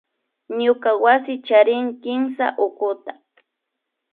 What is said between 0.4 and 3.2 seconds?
Ñuka wasi charin kimsa tukuta